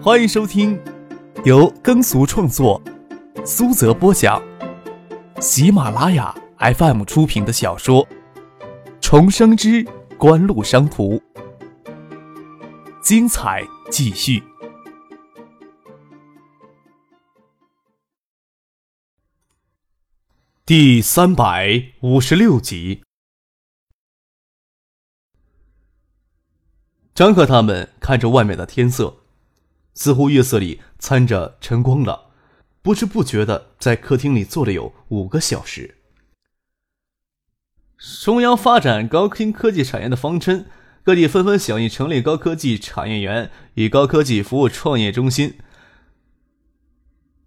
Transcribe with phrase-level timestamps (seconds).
[0.00, 0.80] 欢迎收听
[1.44, 2.80] 由耕俗创作、
[3.44, 4.40] 苏泽播讲、
[5.40, 8.06] 喜马拉雅 FM 出品的小说
[9.00, 9.84] 《重生之
[10.16, 11.16] 官路商途》，
[13.02, 14.40] 精彩继续，
[20.64, 23.02] 第三百五十六集。
[27.16, 29.16] 张克他们看着外面的天色。
[29.98, 32.30] 似乎月色里掺着晨光了，
[32.82, 35.96] 不知不觉的在客厅里坐了有五个小时。
[38.22, 40.66] 中央发展高新科技产业的方针，
[41.02, 45.58] 各地纷纷响应成立高科技产业园与高科技服务创业中心。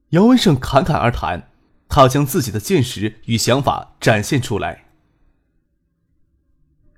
[0.10, 1.50] 姚文胜侃侃而谈，
[1.88, 4.88] 他将自己的见识与想法展现出来。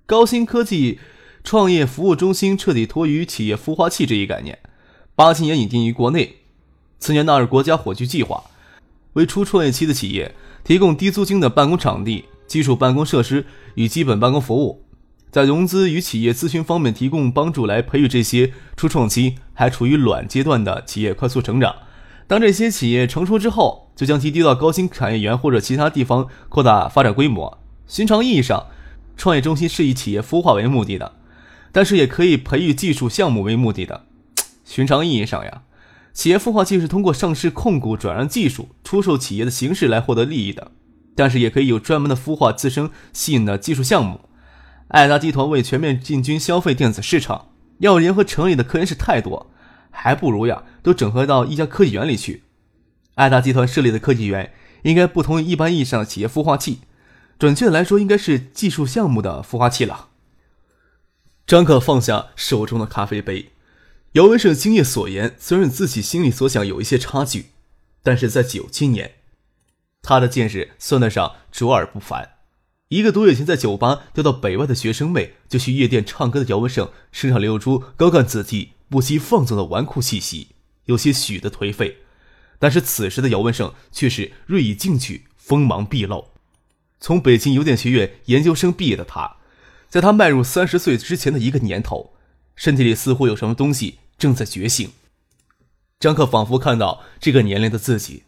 [0.08, 1.00] 高新科技
[1.44, 4.58] 创业服务中心彻底脱于企业孵化器这一概念。
[5.16, 6.38] 八七年引进于国内，
[6.98, 8.46] 次年纳入国家火炬计划，
[9.14, 10.34] 为初创业期的企业
[10.64, 14.84] 提供低租金的办公场地、基础办公设施与基本办公服务，
[15.30, 21.76] 在融资与企业咨询方面提供帮助，来培育这些初创期还处于卵阶段的企业快速成长。
[22.26, 27.60] 当这些企业成熟之后，就将其丢到高新产业园或者其他地方扩大发展规模。
[27.86, 28.66] 寻常意义上，
[29.16, 31.14] 创业中心是以企业孵化为目的的，
[31.72, 34.06] 但是也可以培育技术项目为目的的。
[34.74, 35.62] 寻常意义上呀，
[36.14, 40.72] 企业孵化器是通过上市控股转让技术、出售企业的形式来获得利益的，
[41.16, 44.22] 但是也可以有专门的孵化自身吸引的技术项目。
[44.88, 47.50] 爱达集团为全面进军消费电子市场，
[47.82, 49.52] 要联合城里的科研室太多，
[49.92, 52.42] 还不如呀都整合到一家科技园里去。
[53.14, 56.80] 爱达集团设立的科技园应该不同于一般意义上的企业孵化器，
[57.38, 60.08] 准确的来说，应该是技术项目的孵化器了。
[61.46, 63.52] 张可放下手中的咖啡杯。
[64.14, 67.48] 姚文胜今夜所言，虽然与自己心里所想有一些差距，
[68.04, 69.16] 但是在九七年，
[70.04, 72.34] 他的见识算得上卓尔不凡。
[72.90, 80.50] 一个多月前在酒吧钓到北外的学生妹，就去夜店唱歌的姚文胜，身上流露出高干子弟不羁放纵的纨绔气息，
[80.86, 81.98] 有些许的颓废。
[82.60, 86.28] 但是此时的姚文胜却是锐意进取，锋芒毕露。
[87.00, 89.38] 从北京邮电学院研究生毕业的他，
[89.90, 92.14] 在他迈入三十岁之前的一个年头，
[92.56, 93.98] 身体里似乎有什么东西。
[94.18, 94.92] 正在觉醒，
[96.00, 98.24] 张克仿佛看到这个年龄的自己。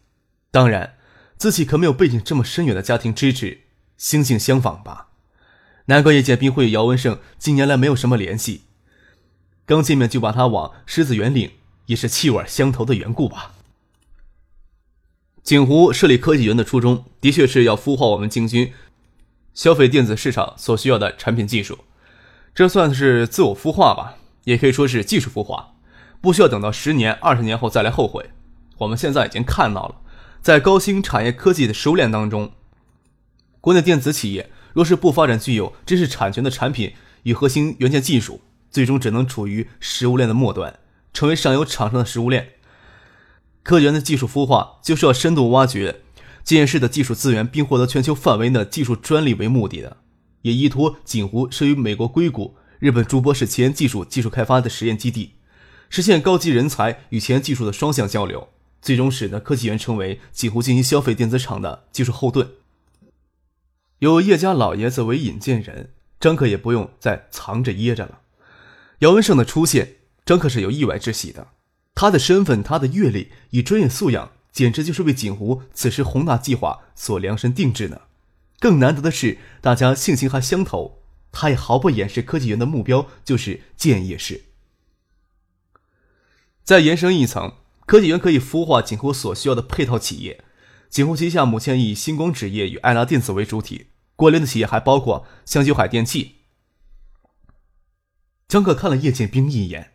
[0.52, 0.96] 当然，
[1.38, 3.62] 自己可没有背景这么深远的家庭支持，
[3.98, 5.10] 心境相仿吧。
[5.88, 8.62] 难怪叶剑斌会与姚文胜近年来没有什么联系，
[9.66, 11.52] 刚见面就把他往狮子园领，
[11.86, 13.54] 也是气味相投的缘故吧。
[15.44, 18.74] 景湖设立科技园的初衷，的确是要孵化我们进军
[19.54, 21.80] 消费电子市场所需要的产品技术，
[22.56, 25.75] 这算是自我孵化吧，也可以说是技术孵化。
[26.26, 28.32] 不需要等到十年、二十年后再来后悔。
[28.80, 30.02] 我们现在已经看到了，
[30.42, 32.52] 在高新产业科技的食物链当中，
[33.62, 38.42] 国内电子企业若是不发展具有知识产权的产品与核心元件技术，
[38.72, 40.80] 最终只能处于食物链的末端，
[41.14, 42.54] 成为上游厂商的食物链。
[43.62, 46.02] 科研的技术孵化就是要深度挖掘
[46.44, 49.98] 建设的技术资源，并获得全球范围的技术专利为目的的，
[50.42, 55.35] 也依托锦湖设于美国硅谷、日本筑波市前沿技术技术开发的实验基地。
[55.90, 58.50] 实现高级人才与前沿技术的双向交流，
[58.82, 62.50] 最终使得科技园成为几乎进行消费电子厂的技术后盾。
[64.00, 68.20] 有叶家老爷子为引荐人，张克也不用再藏着掖着了。
[69.00, 71.48] 姚文胜的出现，张克是有意外之喜的。
[71.94, 78.02] 他的身份、他的阅历与专业素养，简直就是为锦湖此时宏大计划所量身定制的。
[78.60, 81.00] 更难得的是，大家性情还相投。
[81.32, 84.45] 他也毫不掩饰，科技园的目标就是建业市。
[86.66, 87.54] 再延伸一层，
[87.86, 90.44] 科技园可以孵化锦湖所需要的配套企业。
[90.90, 96.38] 锦湖旗下目前以星光纸业与爱达电子为主体，关联的企业还包括香九海电器。
[98.48, 99.92] 江克看了叶剑兵一眼。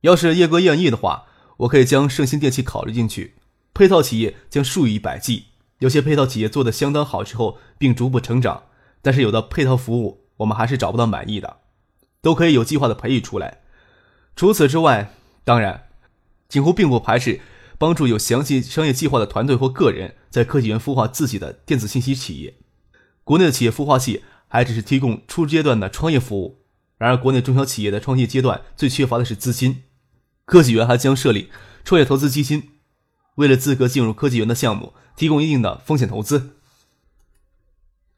[0.00, 1.26] 要是叶哥愿意的话，
[1.58, 3.36] 我可以将盛兴电器考虑进去。
[3.72, 5.44] 配套企业将数以百计，
[5.78, 8.64] 有些配套企业做得相当好之后，并逐步成长。
[9.00, 11.58] 但是有的配套服务，我们还是找不到满意的，
[12.20, 13.60] 都可以有计划的培育出来。
[14.34, 15.14] 除此之外。
[15.44, 15.88] 当然，
[16.48, 17.40] 锦湖并不排斥
[17.78, 22.54] 帮助有详细商业计划的团队或个人在科技园孵化自己的电子信息企业。
[23.24, 26.60] 国内的企业孵化器还只是提供初阶段的创业服务，
[26.98, 29.84] 然而国内中小企业的创业阶段最缺乏的是资金。
[30.44, 31.50] 科技园还将设立
[31.84, 32.70] 创业投资基金，
[33.36, 36.56] 为了资格进入科技园的项目提供一定的风险投资。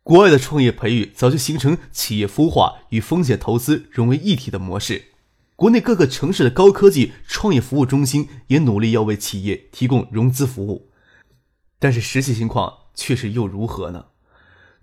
[0.02, 5.11] 国外的创业培育早就形成企业孵化与风险投资融为一体的模式。
[5.62, 10.90] 国内各个城市的高科技创业服务中心也努力要为企业提供融资服务，
[11.78, 14.06] 但是实际情况却是又如何呢？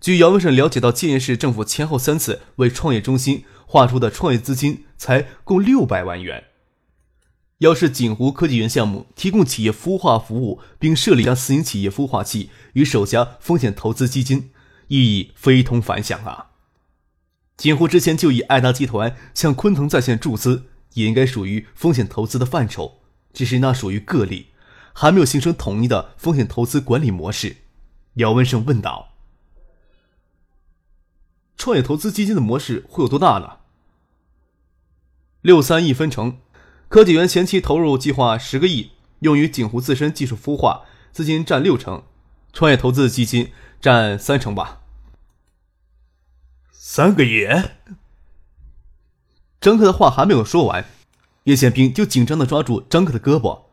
[0.00, 6.44] 据姚文胜了解到，建业市政府前后三次为创业中心划出的创业资金才共六百万元。
[7.58, 14.50] 要是锦湖科技园项目提供企业孵化服务，并设立家私营企业孵化器与首家风险投资基金，
[14.88, 16.46] 意义非同凡响啊！
[17.58, 23.00] 锦湖之前就以爱达集团向昆腾在线注资，也应该属于风险投资的范畴，
[23.32, 24.48] 只是那属于个例，
[24.92, 27.56] 还没有形成统一的风险投资管理模式。
[28.14, 29.08] 姚文胜问道。
[31.56, 33.58] 创业投资基金的模式会有多大呢？
[35.42, 36.38] 六三亿分成，
[36.88, 42.02] 科技园前期投入计划十个亿，用于锦湖自身技术孵化，资金占六成，
[42.52, 44.80] 创业投资基金占三成吧。
[46.72, 47.46] 三个亿。
[49.60, 50.86] 张克的话还没有说完，
[51.44, 53.64] 叶宪兵就紧张的抓住张克的胳膊，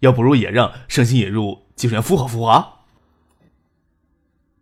[0.00, 2.80] 要不如也让盛鑫引入技术员孵化孵化。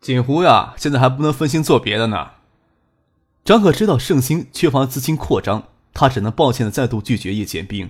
[0.00, 2.32] 锦湖呀，现在还不能分心做别的呢。
[3.44, 7.88] 张可知道盛兴缺乏资金扩张，他只能抱歉的再度拒绝叶剑兵。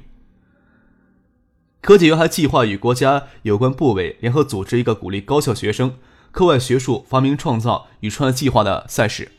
[1.81, 5.99] 科技园还计划与国家有关部委联合组织一个鼓励高校学生
[6.31, 9.33] 课外学术、发明创造与创业计划的赛事，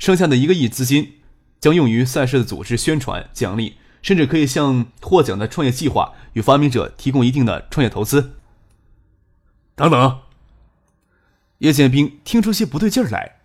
[0.00, 1.20] 剩下的一个亿资金
[1.60, 8.32] 将用于赛事的组织、宣传、奖励，甚至可以向获奖的创业计划与发明者提供一定的创业投资。
[9.76, 10.20] 等等。
[11.58, 13.40] 叶剑兵听出些不对劲儿来，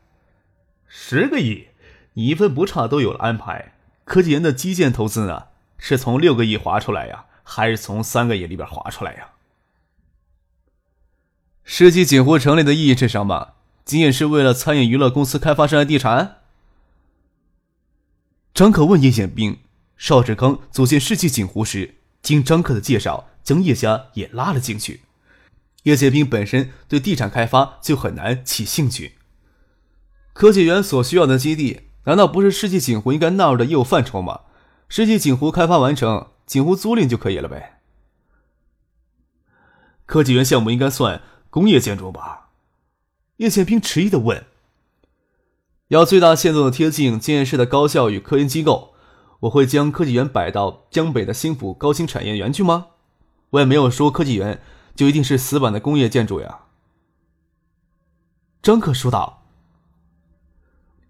[0.88, 1.68] 十个亿，
[2.14, 3.74] 你一分不差都有了安排。
[4.06, 5.48] 科技园的基建投资呢，
[5.78, 9.32] 是从六个亿划出来呀，还是从三个亿里边划出来呀？
[11.66, 13.56] 世纪锦湖成立的意义是什么？
[13.84, 16.38] 仅仅是为了餐饮娱乐公司开发商业地产？
[18.56, 19.60] 张可问叶剑兵，
[19.98, 25.02] 邵志刚组建世纪锦湖时，经张克的介绍，将叶家也拉了进去。
[25.84, 29.16] 叶剑兵本身对地产开发就很难起兴趣。
[30.32, 34.44] 科技园所需要的基地，难道不是世纪锦湖应该纳入的业务范畴吗？
[34.88, 37.82] 世纪锦湖开发完成，锦湖租赁就可以了呗。
[40.06, 42.52] 科技园项目应该算工业建筑吧？
[43.36, 44.46] 叶剑兵迟疑的问。
[45.90, 48.94] 要最大限度的贴近建业市的高校与科研机构，
[49.42, 52.88] 我会将科技园摆到江北的新浦高新产业园去吗？
[53.52, 54.62] 我也没有说科技园。
[54.96, 56.60] 就一定是死板的工业建筑呀？
[58.64, 59.44] 张克说道：“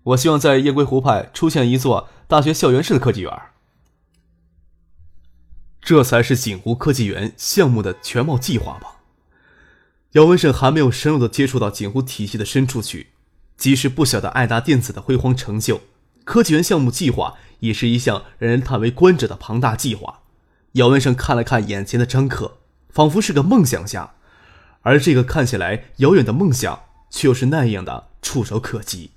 [0.02, 3.32] 我希望在夜归湖畔出现一座大学校园式的科技园，
[5.80, 9.04] 这才是锦湖科技园项目的全貌计划吧。”
[10.14, 13.12] 姚文胜还没有深入的接触到锦湖体系的深处去，
[13.58, 15.82] 即使不晓得爱达电子的辉煌成就，
[16.24, 20.22] 科技园项目计划也是一项让人叹为观止的庞大计划。
[20.74, 22.58] 姚文胜看了看眼前的张克。
[22.96, 24.14] 仿佛是个梦想家，
[24.84, 29.12] 而这个看起来遥远的梦想，却又是那样的触手可及。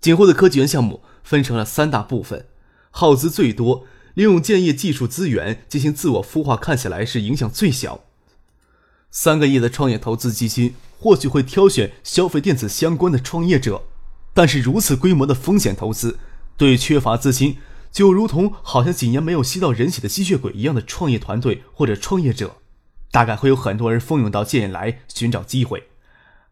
[0.00, 2.46] 今后的科技园项目分成了三大部分，
[2.90, 3.84] 耗资最多，
[4.14, 8.04] 利用建业技术资源进行自我孵化，看起来是影响最小。
[9.10, 13.82] 三个亿的创业投资基金或许会挑选消费电子相关的创业者，
[14.32, 16.18] 但是如此规模的风险投资，
[16.56, 17.58] 对缺乏资金，
[17.90, 22.56] 就如同好像几年没有吸到人血的吸血鬼一样的创业团队或者创业者。
[23.12, 25.88] 大概会有很多人蜂拥到建业来寻找机会，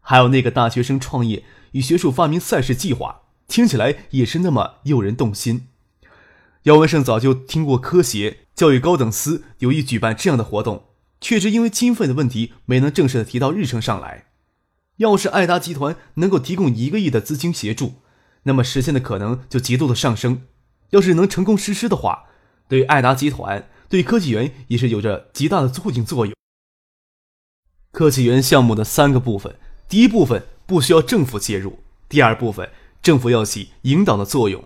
[0.01, 5.67] 还有那个大学生创业与学术发明赛事计划，听起来也是那么诱人动心。
[6.63, 10.88] 姚文胜早就听过科协教育高等司有意举办这样的活动，
[11.21, 14.25] 确实因为经费的问题没能正式的提到日程上来。
[14.97, 17.95] 要是爱达集团能够提供一个亿的资金协助，
[18.43, 20.41] 那么实现的可能就极度的上升。
[20.89, 22.25] 要是能成功实施的话，
[22.67, 26.35] 对爱达集团、对科技园也是有着极大的促进作用。
[27.91, 29.55] 科技园项目的三个部分：
[29.87, 32.69] 第一部分不需要政府介入；第二部分
[33.01, 34.63] 政府要起引导的作用；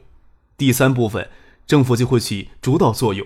[0.57, 1.29] 第三部分
[1.67, 3.25] 政府就会起主导作用。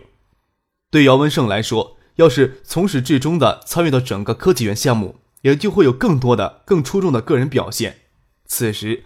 [0.91, 8.01] 对姚文胜来说，要是从始至终的参与到整个科技园项目，也就会有更多的、更出众的个人表现。
[8.45, 9.05] 此时，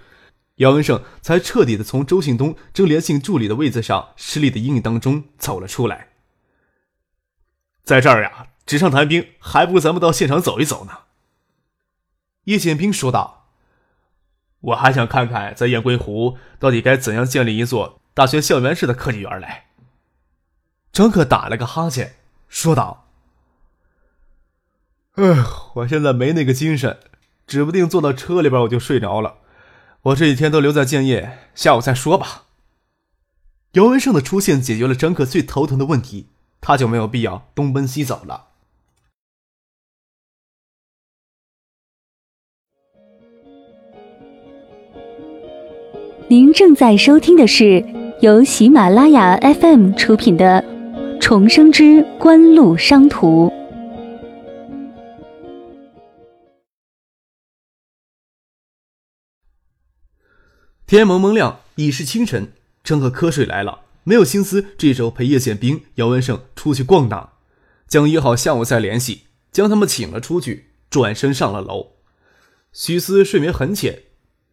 [0.55, 6.09] 姚文胜才彻底的从周庆东争联系助理的位子上失利的阴影当中走了出来。
[7.83, 8.47] 在这儿呀。
[8.63, 10.99] 纸上谈兵，还不如咱们到现场走一走呢。”
[12.45, 13.49] 叶剑兵说道
[14.61, 19.71] ，“我还想看看在雁归湖到底该怎样建立一座大学校园式的科技园来。”
[20.93, 22.15] 张克打了个哈欠，
[22.51, 23.07] 说道
[25.15, 25.23] ：“哎，
[25.75, 26.99] 我现在没那个精神，
[27.47, 29.37] 指不定坐到车里边我就睡着了。
[30.03, 32.43] 我这几天都留在建业，下午再说吧。”
[33.73, 36.27] 姚文胜的出现解决了张克最头疼的问题，
[36.59, 38.49] 他就没有必要东奔西走了。
[46.27, 47.83] 您正在收听的是
[48.19, 50.61] 由喜马拉雅 FM 出品的
[51.21, 53.47] 《重生之官路商途》。
[60.87, 62.51] 天蒙蒙亮，已是清晨。
[62.83, 67.33] 张克瞌睡来了，没有心思这时候陪叶宪兵、姚文胜出去逛荡，
[67.87, 71.91] 将约好下午再联系，将他们请了出去，转身上了楼。
[72.73, 73.99] 许思睡眠很浅，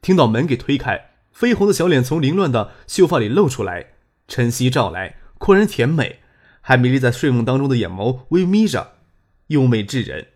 [0.03, 3.95] 听到门给推开，绯红的小脸从凌乱的秀发里露出来，
[4.29, 6.21] 晨曦照来，阔然甜美，
[6.69, 8.99] 还迷离在睡梦当中的眼眸微眯着，
[9.47, 10.33] 优美至人。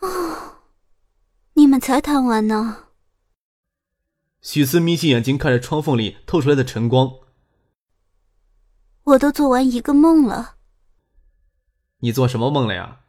[0.00, 0.64] 哦，
[1.54, 2.88] 你们才谈完呢。
[4.42, 7.10] 许思眯起眼睛看着窗缝里透出来的晨光。
[9.04, 10.56] 我都做完一个梦了。
[12.00, 13.00] 你做什么梦了呀？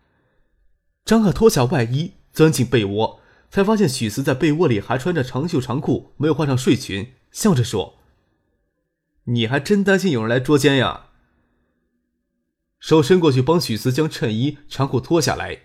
[1.04, 3.20] 张可脱下外衣，钻进被窝，
[3.52, 7.96] 才发现许思在被窝里还穿着长袖长裤，没有换上睡裙，笑着说
[9.28, 11.08] ：“你还真担心有人来捉奸呀？”
[12.84, 15.60] 手伸过去帮许思将衬衣长裤脱下来。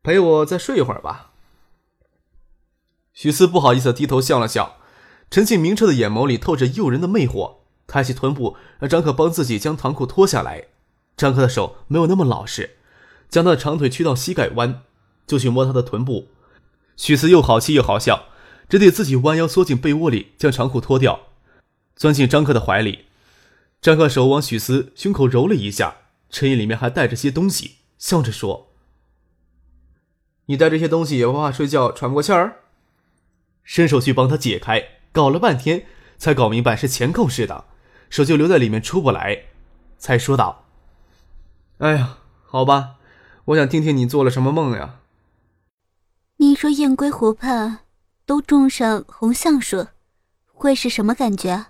[0.00, 1.32] 陪我再睡一会儿吧。
[3.12, 4.76] 许思不好意思低头笑了笑，
[5.32, 7.56] 沉静明澈的眼眸里透着诱人的魅惑，
[7.88, 10.68] 抬起臀部让张克帮自己将长裤脱下来。
[11.16, 12.76] 张克的手没有那么老实，
[13.28, 14.82] 将他的长腿屈到膝盖弯，
[15.26, 16.28] 就去摸他的臀部。
[16.96, 18.26] 许思又好气又好笑，
[18.68, 21.18] 只得自己弯腰缩进被窝里，将长裤脱掉，
[21.96, 23.06] 钻进张克的怀里。
[23.84, 25.96] 张克手往许思胸口揉了一下，
[26.30, 28.72] 衬衣里面还带着些东西，笑着说
[30.48, 32.62] ：“你带这些东西也不怕睡觉喘不过气儿？”
[33.62, 35.84] 伸手去帮他解开，搞了半天
[36.16, 37.66] 才搞明白是钱扣似的，
[38.08, 39.48] 手就留在里面出不来，
[39.98, 40.64] 才说道
[41.76, 42.94] ：“哎呀，好吧，
[43.44, 45.00] 我想听听你做了什么梦呀。”
[46.40, 47.80] 你说燕归湖畔
[48.24, 49.88] 都种上红橡树，
[50.46, 51.66] 会是什么感觉？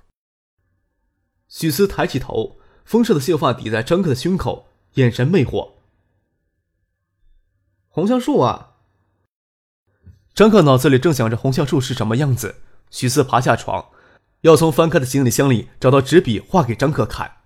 [1.55, 5.75] 许思抬起头，丰盛的秀发抵在张克的胸口，眼神魅惑。
[7.89, 8.73] 红橡树啊！
[10.35, 12.57] 张克脑子里正想着红橡树是什么样子，
[12.91, 13.87] 许思爬下床，
[14.41, 17.37] 要从翻开的行李箱里找到纸笔画给张克看。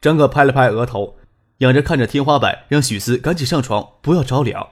[0.00, 1.18] 张克拍了拍额头，
[1.58, 4.70] 仰着看着天花板，让许思赶紧上床，不要着凉。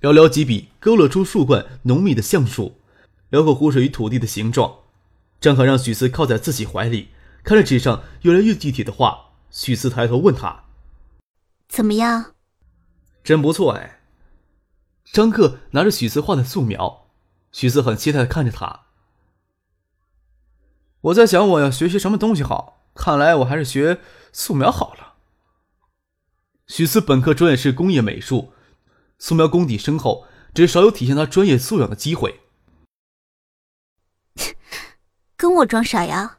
[0.00, 2.76] 寥寥几笔勾勒出树冠浓密的橡树，
[3.28, 4.78] 辽阔湖水与土地的形状。
[5.44, 7.10] 张克让许四靠在自己怀里，
[7.42, 9.32] 看着纸上越来越具体的画。
[9.50, 10.64] 许四抬头问他
[11.68, 12.32] ：“怎么样
[13.22, 14.00] ？”“真不错哎。”
[15.12, 17.08] 张克拿着许思画的素描，
[17.52, 18.86] 许思很期待的看着他。
[21.02, 24.00] 我在想我要学些什么东西好，看来我还是学
[24.32, 25.16] 素描好了。
[26.66, 28.54] 许思本科专业是工业美术，
[29.18, 32.40] 素描功底深厚，只是少有体现他专业素养的机会。
[35.36, 36.38] 跟我装傻呀？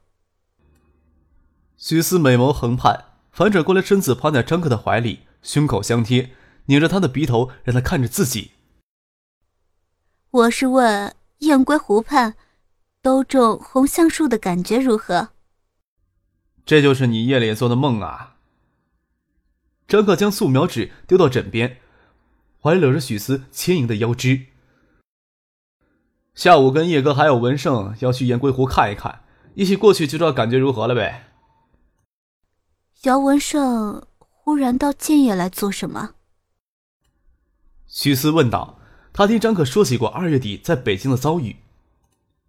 [1.77, 6.31] 许思美眸横盼，反转过来，身子趴在张克的怀里，胸口相贴，
[6.65, 8.51] 拧着他的鼻头，让他看着自己。
[10.31, 12.35] 我是问燕归湖畔，
[13.01, 15.29] 都种红橡树的感觉如何？
[16.65, 18.37] 这就是你夜里做的梦啊！
[19.87, 21.77] 张克将素描纸丢到枕边，
[22.59, 24.47] 怀里搂着许思轻盈的腰肢。
[26.35, 29.23] 下午跟叶哥还有文胜要去燕归湖看一看，
[29.53, 31.31] 一起过去就知道感觉如何了呗。
[33.03, 36.11] 姚文胜忽然到建业来做什么？
[37.87, 38.79] 许思问道。
[39.17, 41.55] 他听张可说起过二月底在北京的遭遇，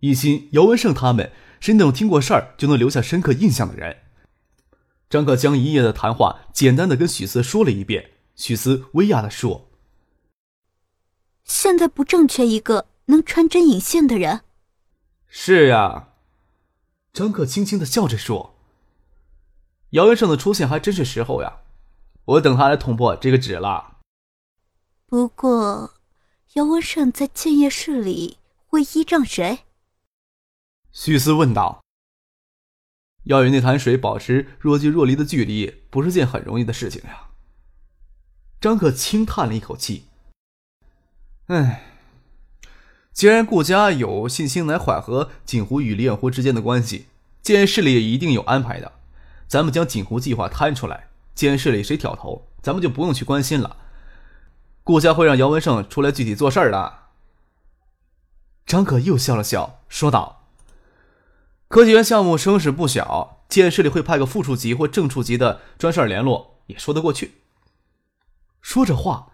[0.00, 3.98] 一心姚文胜他们是那种听过事儿就能留下深刻印象的人。
[5.08, 9.68] 张可将一夜的谈话简单的跟许思说了一遍，许思微哑的说
[11.46, 14.42] ：“现在不正缺一个能穿针引线的人。”
[15.26, 16.10] 是呀，
[17.12, 18.54] 张可轻轻的笑着说
[19.90, 21.58] ：“姚文胜的出现还真是时候呀，
[22.24, 23.98] 我等他来捅破这个纸了。”
[25.06, 25.94] 不过。
[26.54, 29.64] 姚文胜在建业市里会依仗谁？
[30.90, 31.84] 许思问道。
[33.24, 37.28] 要与那潭水保持若即若离的距离，不是件很容易的事情呀。
[38.58, 40.06] 张可轻叹了一口气。
[41.48, 41.95] 唉，
[43.16, 47.06] 既然顾家有信心来缓和锦湖与李远湖之间的关系，
[47.40, 48.92] 建业市里也一定有安排的。
[49.48, 53.78] 咱们将锦湖计划摊出来，建业市里谁挑头，咱们就不用去关心了。
[54.84, 56.92] 顾家会让姚文胜出来具体做事儿的。
[58.66, 60.44] 张可又笑了笑，说道
[61.68, 67.36] ：“科技园项目声势不小，建市里会派个副处级或正处级的专事儿联络，也说得过去。
[68.60, 69.28] 说着话，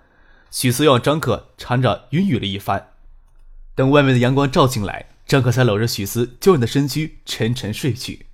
[0.53, 2.91] 许思让张克缠着云雨了一番，
[3.75, 8.27] 等外面的阳光照进来，张克才搂着许思娇软的身躯沉沉睡去。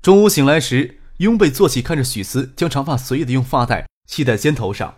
[0.00, 4.96] 中午醒来时，拥被坐起，看着许思将长发随意的用发带系在肩头上，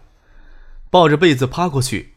[0.90, 2.14] 抱着被子趴过去，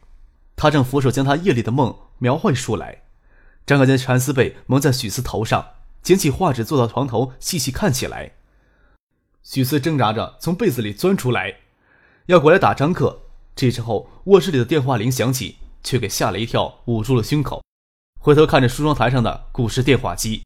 [0.55, 3.01] 他正俯首将他夜里的梦描绘出来。
[3.65, 5.69] 张可将蚕丝被蒙在许思头上，
[6.03, 8.33] 捡起画纸坐到床头细细看起来。
[9.41, 11.55] 许思挣扎着从被子里钻出来，
[12.27, 13.21] 要过来打张克。
[13.55, 17.63] 这时候卧室里的电话铃响起，却给吓了一跳，捂住了胸口。
[18.19, 20.43] 回头看着梳妆台上的古式电话机，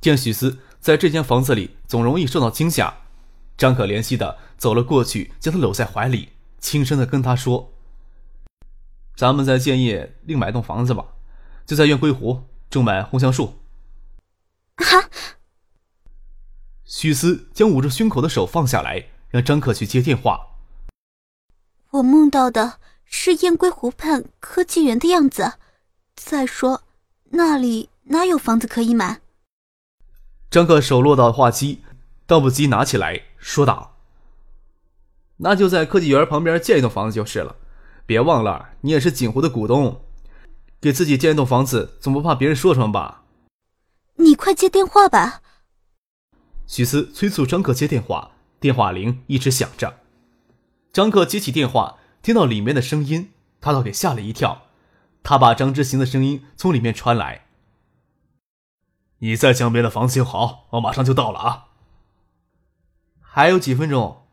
[0.00, 2.98] 见许思在这间房子里总容易受到惊吓，
[3.56, 6.28] 张可怜惜的走了过去，将他搂在怀里，
[6.60, 7.72] 轻声的跟他说
[9.16, 11.06] ：“咱们在建业另买栋房子吧。”
[11.66, 13.58] 就在院归湖种满红橡树。
[14.76, 15.08] 哈！
[16.84, 20.46] 许思将捂着胸口的手放下来，让张可去接电话。
[21.90, 25.54] 我梦到的是燕归湖畔科技园的样子。
[26.14, 26.82] 再说，
[27.30, 29.20] 那里哪有房子可以买？
[30.50, 31.82] 张克手落到话机，
[32.26, 33.96] 倒不机拿起来说道
[35.38, 37.56] ：“那就在科技园旁边建一栋房子就是了。
[38.06, 40.02] 别忘了，你也是锦湖的股东。”
[40.80, 43.24] 给自己建一栋房子，总不怕别人说什么吧？
[44.16, 45.42] 你快接电话吧。
[46.66, 49.98] 许思催促张克接电话，电话铃一直响着。
[50.92, 54.66] 张克接起电话，听到里面的声音，他倒给吓了一跳。
[55.22, 57.46] 他把张之行的声音从里面传来
[59.18, 61.68] ：“你在江边的房修好，我马上就到了啊。”
[63.22, 64.26] 还有几分钟。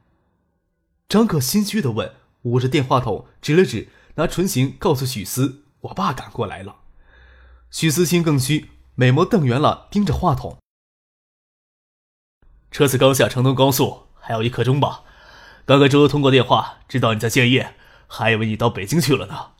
[1.07, 5.65] 张可心虚的问，捂着电话筒指了指，拿唇形告诉许思。
[5.81, 6.77] 我爸赶过来了，
[7.69, 10.57] 许思清更虚，美眸瞪圆了，盯着话筒。
[12.71, 15.03] 车子刚下成东高速，还有一刻钟吧。
[15.65, 17.75] 刚跟周通过电话，知道你在建业，
[18.07, 19.51] 还以为你到北京去了呢。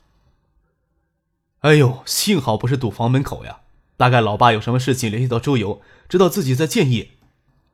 [1.60, 3.60] 哎呦，幸好不是堵房门口呀！
[3.96, 7.12] 大概老爸有什么事情联系到周游，知道自己在建业。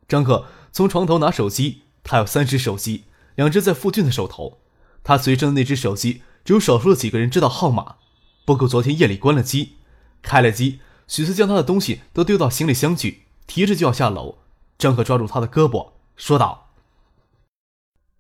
[0.07, 3.05] 张克从床头拿手机，他有三只手机，
[3.35, 4.61] 两只在付俊的手头，
[5.03, 7.97] 他随身的那只手机只有少数的几个人知道号码。
[8.45, 9.77] 不过昨天夜里关了机，
[10.23, 10.81] 开了机。
[11.09, 14.39] 许思将他的东西都丢到行李箱去，提着就要下楼。
[14.79, 16.71] 张可抓住他的胳膊，说道：“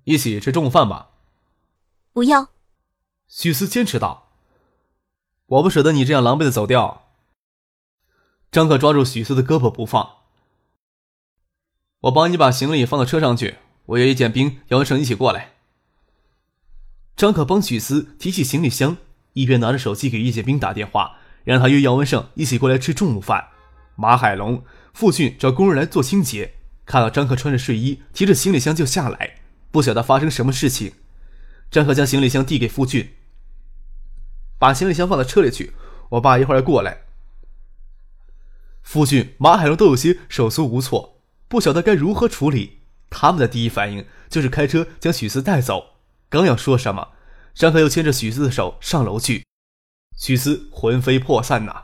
[0.02, 1.10] 一起吃中午饭吧。
[2.20, 2.50] ”“不要。”
[3.26, 4.28] 许思坚持道。
[5.46, 7.12] “我不舍得你这样狼狈的走掉。”
[8.52, 10.16] 张可抓住许思的胳膊不放。
[12.00, 13.56] “我帮你把行李放到车上去，
[13.86, 15.52] 我约叶建兵、姚文胜一起过来。”
[17.16, 18.98] 张可帮许思提起行李箱。
[19.32, 23.48] 一边拿着手机给叶建兵打电话，让他约姚文胜一起过来吃中午饭。
[23.96, 26.54] 马海龙、傅俊找工人来做清洁，
[26.84, 30.92] 看到张克穿着睡衣，提着行李箱就下来，不晓得发生什么事情。
[31.70, 33.14] 张可将行李箱递给夫俊，
[34.58, 35.72] 把行李箱放到车里去，
[36.10, 37.02] 我爸一会儿过来。
[38.82, 42.80] 夫俊、马海龙都有些手足无措，不晓得该如何处理。
[43.08, 45.94] 他们的第一反应就是开车将许思带走。
[46.28, 47.10] 刚要说什么。
[47.52, 49.44] 张可又牵着许思的手上楼去，
[50.16, 51.82] 许思魂飞魄散呐，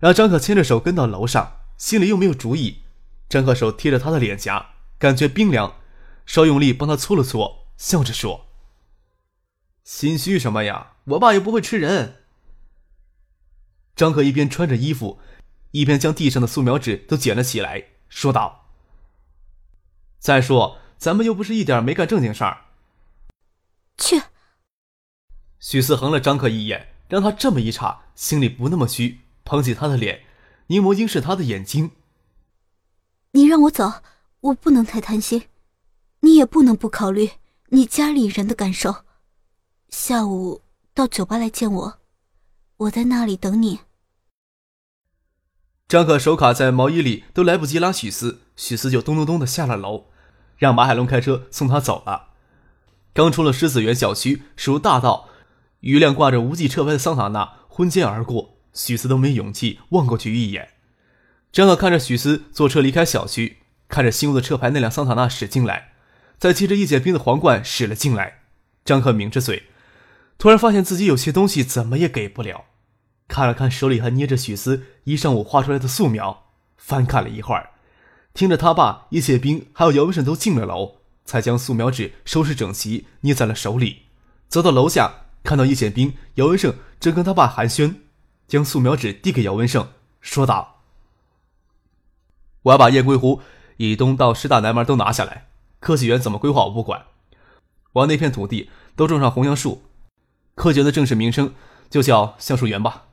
[0.00, 2.82] 让张可牵着手跟到楼上，心里又没有主意。
[3.28, 5.76] 张可手贴着他的脸颊，感觉冰凉，
[6.24, 8.46] 稍用力帮他搓了搓，笑着说
[9.84, 10.94] ：“心虚什么呀？
[11.04, 12.24] 我爸又不会吃人。”
[13.94, 15.20] 张克一边穿着衣服，
[15.70, 18.66] 一边将地上的素描纸都捡了起来，说道
[20.18, 22.62] ：“再说，咱们又不是一点没干正经事儿。”
[23.96, 24.20] 去。
[25.60, 30.24] 许四横了张克一眼，让他这么一查，心里不那么虚，捧起他的脸，
[30.66, 31.92] 凝眸凝视他的眼睛。
[33.32, 34.02] 你让我走，
[34.40, 35.44] 我不能太贪心，
[36.20, 37.30] 你也不能不考虑
[37.68, 39.04] 你家里人的感受。
[39.96, 40.60] 下午
[40.92, 41.98] 到酒吧来见我，
[42.78, 43.78] 我在那里等你。
[45.86, 50.06] 张可手卡在毛衣里，都来不及拉许四，许四就咚咚咚的下了楼，
[50.58, 52.30] 让马海龙开车送他走了。
[53.14, 55.28] 刚出了狮子园小区，驶入大道。
[55.80, 60.70] 余辆挂着无际车牌的桑塔纳昏肩而过，许思都没勇气望过去一眼。
[61.52, 65.92] 张可看着许思坐车离开小区，看着新屋的车牌那辆桑塔纳驶进来，
[66.36, 68.40] 再接着叶剑兵的皇冠驶了进来。
[68.84, 69.70] 张可抿着嘴，
[70.44, 72.66] 突然发现自己有些东西怎么也给不了。
[73.28, 77.70] 看了看手里还捏着许思一上午画出来的素描，翻看了一会儿，
[78.34, 84.02] 听着他爸叶剑兵还有姚文胜都进了楼，才将素描纸收拾整齐，捏在了手里，
[84.46, 85.14] 走到楼下。
[85.42, 87.94] 看到叶剑兵、姚文胜正跟他爸寒暄，
[88.46, 89.88] 将素描纸递给姚文胜，
[90.20, 90.82] 说道
[92.64, 93.40] ：“我要把雁归湖
[93.78, 95.46] 以东到师大南门都拿下来。
[95.80, 97.06] 科技园怎么规划我不管，
[97.94, 99.80] 我要那片土地都种上红杨树。
[100.54, 101.52] 科学的正式名称
[101.90, 103.06] 就叫橡树园吧。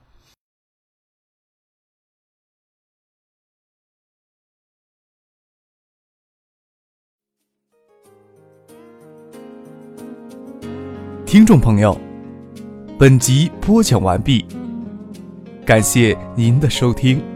[11.26, 11.98] 听众朋友，
[13.00, 14.46] 本集播讲完毕，
[15.66, 17.31] 感谢您的收听。